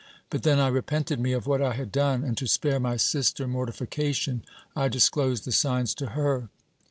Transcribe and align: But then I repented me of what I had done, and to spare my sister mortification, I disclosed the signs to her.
But 0.31 0.41
then 0.41 0.57
I 0.59 0.65
repented 0.67 1.19
me 1.19 1.31
of 1.31 1.45
what 1.45 1.61
I 1.61 1.73
had 1.75 1.91
done, 1.91 2.23
and 2.23 2.35
to 2.39 2.47
spare 2.47 2.79
my 2.79 2.97
sister 2.97 3.47
mortification, 3.47 4.43
I 4.75 4.87
disclosed 4.87 5.45
the 5.45 5.51
signs 5.51 5.93
to 5.93 6.07
her. 6.17 6.49